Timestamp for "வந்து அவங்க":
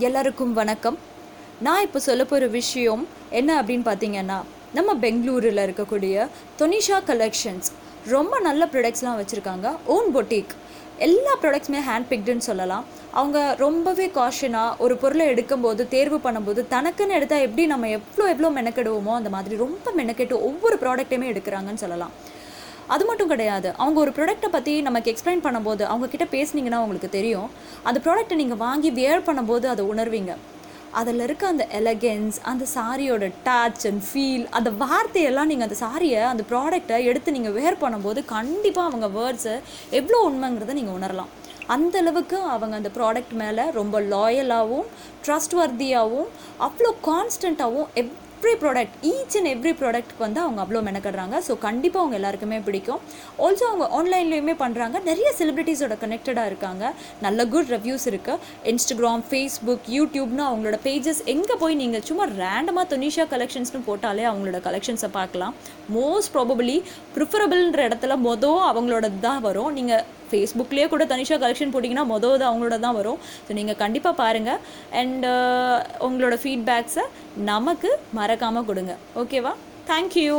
50.24-50.60